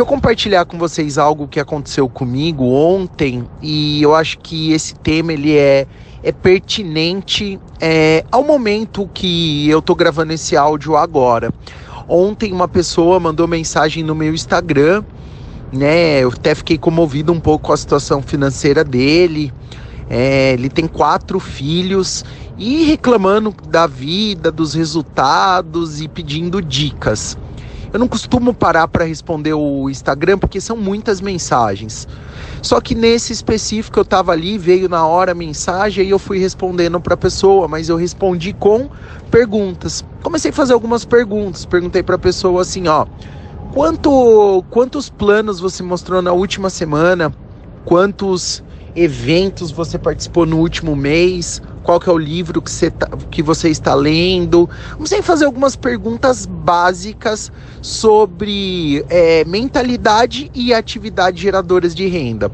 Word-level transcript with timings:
Deixa 0.00 0.08
eu 0.10 0.16
compartilhar 0.16 0.64
com 0.64 0.78
vocês 0.78 1.18
algo 1.18 1.46
que 1.46 1.60
aconteceu 1.60 2.08
comigo 2.08 2.64
ontem 2.64 3.46
e 3.60 4.00
eu 4.00 4.14
acho 4.14 4.38
que 4.38 4.72
esse 4.72 4.94
tema 4.94 5.30
ele 5.30 5.54
é, 5.54 5.86
é 6.22 6.32
pertinente 6.32 7.60
é, 7.78 8.24
ao 8.32 8.42
momento 8.42 9.06
que 9.12 9.68
eu 9.68 9.82
tô 9.82 9.94
gravando 9.94 10.32
esse 10.32 10.56
áudio 10.56 10.96
agora. 10.96 11.52
Ontem 12.08 12.50
uma 12.50 12.66
pessoa 12.66 13.20
mandou 13.20 13.46
mensagem 13.46 14.02
no 14.02 14.14
meu 14.14 14.32
Instagram, 14.32 15.04
né? 15.70 16.20
Eu 16.20 16.30
até 16.30 16.54
fiquei 16.54 16.78
comovido 16.78 17.30
um 17.30 17.38
pouco 17.38 17.66
com 17.66 17.74
a 17.74 17.76
situação 17.76 18.22
financeira 18.22 18.82
dele. 18.82 19.52
É, 20.08 20.54
ele 20.54 20.70
tem 20.70 20.86
quatro 20.86 21.38
filhos 21.38 22.24
e 22.56 22.84
reclamando 22.84 23.54
da 23.68 23.86
vida, 23.86 24.50
dos 24.50 24.72
resultados 24.72 26.00
e 26.00 26.08
pedindo 26.08 26.62
dicas. 26.62 27.36
Eu 27.92 27.98
não 27.98 28.06
costumo 28.06 28.54
parar 28.54 28.86
para 28.86 29.04
responder 29.04 29.54
o 29.54 29.90
Instagram 29.90 30.38
porque 30.38 30.60
são 30.60 30.76
muitas 30.76 31.20
mensagens. 31.20 32.06
Só 32.62 32.80
que 32.80 32.94
nesse 32.94 33.32
específico 33.32 33.98
eu 33.98 34.02
estava 34.02 34.32
ali, 34.32 34.56
veio 34.58 34.88
na 34.88 35.06
hora 35.06 35.32
a 35.32 35.34
mensagem 35.34 36.06
e 36.06 36.10
eu 36.10 36.18
fui 36.18 36.38
respondendo 36.38 37.00
para 37.00 37.14
a 37.14 37.16
pessoa, 37.16 37.66
mas 37.66 37.88
eu 37.88 37.96
respondi 37.96 38.52
com 38.52 38.88
perguntas. 39.30 40.04
Comecei 40.22 40.50
a 40.50 40.54
fazer 40.54 40.72
algumas 40.72 41.04
perguntas. 41.04 41.64
Perguntei 41.64 42.02
para 42.02 42.14
a 42.14 42.18
pessoa 42.18 42.62
assim, 42.62 42.86
ó, 42.86 43.06
quanto 43.72 44.64
quantos 44.70 45.10
planos 45.10 45.58
você 45.58 45.82
mostrou 45.82 46.22
na 46.22 46.32
última 46.32 46.70
semana? 46.70 47.32
Quantos 47.84 48.62
eventos 48.94 49.70
você 49.70 49.98
participou 49.98 50.46
no 50.46 50.58
último 50.58 50.94
mês? 50.94 51.60
Qual 51.82 51.98
que 51.98 52.08
é 52.08 52.12
o 52.12 52.18
livro 52.18 52.60
que 52.60 52.70
você, 52.70 52.90
tá, 52.90 53.08
que 53.30 53.42
você 53.42 53.68
está 53.68 53.94
lendo. 53.94 54.68
Vamos 54.92 55.10
fazer 55.22 55.44
algumas 55.44 55.76
perguntas 55.76 56.46
básicas 56.46 57.50
sobre 57.80 59.04
é, 59.08 59.44
mentalidade 59.44 60.50
e 60.54 60.72
atividades 60.72 61.40
geradoras 61.40 61.94
de 61.94 62.06
renda. 62.06 62.50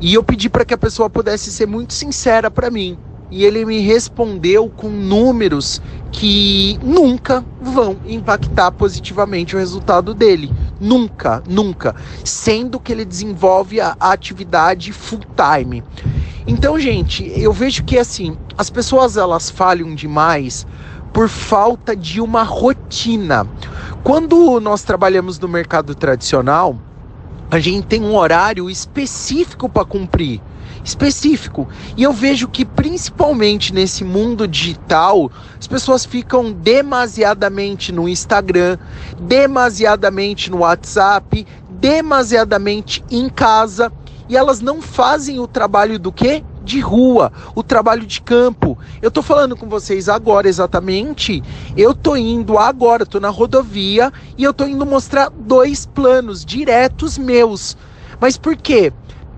E 0.00 0.14
eu 0.14 0.22
pedi 0.22 0.48
para 0.48 0.64
que 0.64 0.74
a 0.74 0.78
pessoa 0.78 1.08
pudesse 1.08 1.52
ser 1.52 1.66
muito 1.66 1.92
sincera 1.92 2.50
para 2.50 2.70
mim. 2.70 2.98
E 3.30 3.46
ele 3.46 3.64
me 3.64 3.78
respondeu 3.78 4.68
com 4.68 4.90
números 4.90 5.80
que 6.10 6.78
nunca 6.82 7.42
vão 7.62 7.96
impactar 8.06 8.70
positivamente 8.72 9.56
o 9.56 9.58
resultado 9.58 10.12
dele. 10.12 10.52
Nunca, 10.78 11.42
nunca. 11.48 11.96
Sendo 12.22 12.78
que 12.78 12.92
ele 12.92 13.06
desenvolve 13.06 13.80
a 13.80 13.96
atividade 13.98 14.92
full 14.92 15.20
time. 15.34 15.82
Então, 16.46 16.78
gente, 16.78 17.32
eu 17.36 17.52
vejo 17.52 17.84
que 17.84 17.98
assim, 17.98 18.36
as 18.58 18.68
pessoas 18.68 19.16
elas 19.16 19.50
falham 19.50 19.94
demais 19.94 20.66
por 21.12 21.28
falta 21.28 21.94
de 21.94 22.20
uma 22.20 22.42
rotina. 22.42 23.46
Quando 24.02 24.58
nós 24.58 24.82
trabalhamos 24.82 25.38
no 25.38 25.46
mercado 25.46 25.94
tradicional, 25.94 26.76
a 27.50 27.58
gente 27.58 27.86
tem 27.86 28.02
um 28.02 28.16
horário 28.16 28.68
específico 28.68 29.68
para 29.68 29.84
cumprir 29.84 30.40
específico. 30.84 31.68
E 31.96 32.02
eu 32.02 32.12
vejo 32.12 32.48
que 32.48 32.64
principalmente 32.64 33.72
nesse 33.72 34.02
mundo 34.04 34.48
digital, 34.48 35.30
as 35.58 35.66
pessoas 35.66 36.04
ficam 36.04 36.50
demasiadamente 36.50 37.92
no 37.92 38.08
Instagram, 38.08 38.78
demasiadamente 39.20 40.50
no 40.50 40.58
WhatsApp, 40.58 41.46
demasiadamente 41.70 43.04
em 43.10 43.28
casa 43.28 43.92
e 44.28 44.36
elas 44.36 44.60
não 44.60 44.80
fazem 44.80 45.38
o 45.38 45.48
trabalho 45.48 45.98
do 45.98 46.12
quê? 46.12 46.44
De 46.60 46.80
rua, 46.80 47.32
o 47.54 47.62
trabalho 47.62 48.06
de 48.06 48.20
campo. 48.20 48.78
Eu 49.00 49.10
tô 49.10 49.22
falando 49.22 49.56
com 49.56 49.68
vocês 49.68 50.08
agora 50.08 50.48
exatamente. 50.48 51.42
Eu 51.76 51.94
tô 51.94 52.16
indo 52.16 52.58
agora, 52.58 53.04
tô 53.04 53.18
na 53.18 53.28
rodovia 53.28 54.12
e 54.36 54.44
eu 54.44 54.54
tô 54.54 54.64
indo 54.64 54.86
mostrar 54.86 55.30
dois 55.34 55.84
planos 55.84 56.44
diretos 56.44 57.18
meus. 57.18 57.76
Mas 58.20 58.36
por 58.36 58.56
quê? 58.56 58.92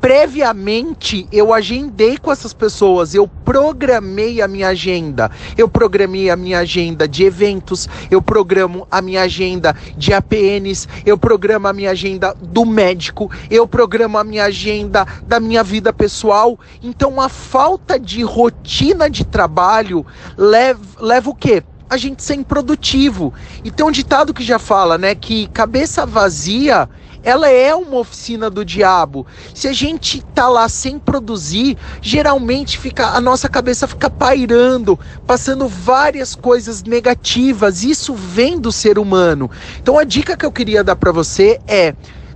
Previamente 0.00 1.26
eu 1.32 1.52
agendei 1.52 2.18
com 2.18 2.30
essas 2.30 2.52
pessoas, 2.52 3.14
eu 3.14 3.28
programei 3.44 4.40
a 4.40 4.48
minha 4.48 4.68
agenda. 4.68 5.30
Eu 5.56 5.68
programei 5.68 6.30
a 6.30 6.36
minha 6.36 6.60
agenda 6.60 7.08
de 7.08 7.24
eventos, 7.24 7.88
eu 8.10 8.22
programo 8.22 8.86
a 8.90 9.02
minha 9.02 9.22
agenda 9.22 9.74
de 9.96 10.12
APNs, 10.12 10.88
eu 11.04 11.18
programo 11.18 11.66
a 11.68 11.72
minha 11.72 11.90
agenda 11.90 12.34
do 12.40 12.64
médico, 12.64 13.30
eu 13.50 13.66
programo 13.66 14.18
a 14.18 14.24
minha 14.24 14.44
agenda 14.44 15.06
da 15.26 15.40
minha 15.40 15.62
vida 15.62 15.92
pessoal. 15.92 16.58
Então 16.82 17.20
a 17.20 17.28
falta 17.28 17.98
de 17.98 18.22
rotina 18.22 19.10
de 19.10 19.24
trabalho 19.24 20.06
leva, 20.36 20.80
leva 21.00 21.30
o 21.30 21.34
quê? 21.34 21.62
A 21.88 21.96
gente 21.96 22.22
ser 22.22 22.34
improdutivo. 22.34 23.32
E 23.64 23.70
tem 23.70 23.84
um 23.84 23.90
ditado 23.90 24.34
que 24.34 24.42
já 24.42 24.58
fala, 24.58 24.98
né, 24.98 25.14
que 25.14 25.46
cabeça 25.48 26.04
vazia 26.04 26.88
ela 27.22 27.48
é 27.50 27.74
uma 27.74 27.98
oficina 27.98 28.48
do 28.48 28.64
diabo. 28.64 29.26
Se 29.54 29.68
a 29.68 29.72
gente 29.72 30.22
tá 30.34 30.48
lá 30.48 30.68
sem 30.68 30.98
produzir, 30.98 31.76
geralmente 32.00 32.78
fica 32.78 33.08
a 33.08 33.20
nossa 33.20 33.48
cabeça 33.48 33.86
fica 33.86 34.08
pairando, 34.08 34.98
passando 35.26 35.66
várias 35.68 36.34
coisas 36.34 36.82
negativas. 36.82 37.82
Isso 37.82 38.14
vem 38.14 38.58
do 38.58 38.70
ser 38.70 38.98
humano. 38.98 39.50
Então 39.80 39.98
a 39.98 40.04
dica 40.04 40.36
que 40.36 40.46
eu 40.46 40.52
queria 40.52 40.84
dar 40.84 40.96
para 40.96 41.12
você 41.12 41.60
é 41.66 41.94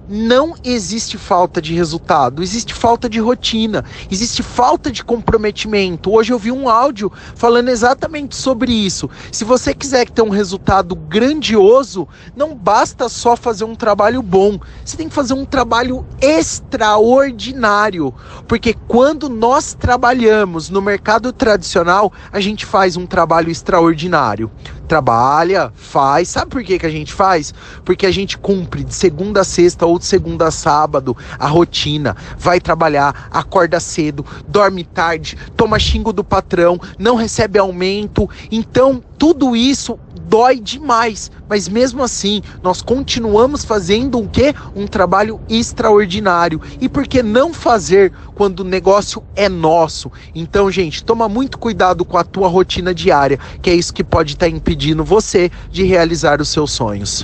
não 0.08 0.54
existe 0.64 1.16
falta 1.16 1.60
de 1.60 1.74
resultado, 1.74 2.42
existe 2.42 2.74
falta 2.74 3.08
de 3.08 3.20
rotina, 3.20 3.84
existe 4.10 4.42
falta 4.42 4.90
de 4.90 5.04
comprometimento. 5.04 6.12
Hoje 6.12 6.32
eu 6.32 6.38
vi 6.38 6.50
um 6.50 6.68
áudio 6.68 7.12
falando 7.34 7.68
exatamente 7.68 8.36
sobre 8.36 8.72
isso. 8.72 9.08
Se 9.30 9.44
você 9.44 9.74
quiser 9.74 10.08
ter 10.08 10.22
um 10.22 10.28
resultado 10.28 10.94
grandioso, 10.94 12.08
não 12.36 12.54
basta 12.54 13.08
só 13.08 13.36
fazer 13.36 13.64
um 13.64 13.74
trabalho 13.74 14.22
bom, 14.22 14.58
você 14.84 14.96
tem 14.96 15.08
que 15.08 15.14
fazer 15.14 15.34
um 15.34 15.44
trabalho 15.44 16.04
extraordinário. 16.20 18.14
Porque 18.46 18.74
quando 18.88 19.28
nós 19.28 19.74
trabalhamos 19.74 20.68
no 20.70 20.82
mercado 20.82 21.32
tradicional, 21.32 22.12
a 22.32 22.40
gente 22.40 22.66
faz 22.66 22.96
um 22.96 23.06
trabalho 23.06 23.50
extraordinário 23.50 24.50
trabalha, 24.92 25.72
faz. 25.74 26.28
Sabe 26.28 26.50
por 26.50 26.62
que, 26.62 26.78
que 26.78 26.84
a 26.84 26.90
gente 26.90 27.14
faz? 27.14 27.54
Porque 27.82 28.04
a 28.04 28.10
gente 28.10 28.36
cumpre 28.36 28.84
de 28.84 28.94
segunda 28.94 29.40
a 29.40 29.44
sexta 29.44 29.86
ou 29.86 29.98
de 29.98 30.04
segunda 30.04 30.48
a 30.48 30.50
sábado 30.50 31.16
a 31.38 31.46
rotina. 31.46 32.14
Vai 32.36 32.60
trabalhar, 32.60 33.30
acorda 33.30 33.80
cedo, 33.80 34.22
dorme 34.46 34.84
tarde, 34.84 35.38
toma 35.56 35.78
xingo 35.78 36.12
do 36.12 36.22
patrão, 36.22 36.78
não 36.98 37.16
recebe 37.16 37.58
aumento. 37.58 38.28
Então, 38.50 39.02
tudo 39.16 39.56
isso 39.56 39.98
dói 40.32 40.58
demais, 40.58 41.30
mas 41.46 41.68
mesmo 41.68 42.02
assim, 42.02 42.40
nós 42.62 42.80
continuamos 42.80 43.66
fazendo 43.66 44.18
um 44.18 44.26
quê? 44.26 44.54
Um 44.74 44.86
trabalho 44.86 45.38
extraordinário. 45.46 46.58
E 46.80 46.88
por 46.88 47.06
que 47.06 47.22
não 47.22 47.52
fazer 47.52 48.10
quando 48.34 48.60
o 48.60 48.64
negócio 48.64 49.22
é 49.36 49.46
nosso? 49.46 50.10
Então, 50.34 50.70
gente, 50.70 51.04
toma 51.04 51.28
muito 51.28 51.58
cuidado 51.58 52.02
com 52.02 52.16
a 52.16 52.24
tua 52.24 52.48
rotina 52.48 52.94
diária, 52.94 53.38
que 53.60 53.68
é 53.68 53.74
isso 53.74 53.92
que 53.92 54.02
pode 54.02 54.32
estar 54.32 54.46
tá 54.46 54.50
impedindo 54.50 55.04
você 55.04 55.50
de 55.70 55.82
realizar 55.82 56.40
os 56.40 56.48
seus 56.48 56.72
sonhos. 56.72 57.20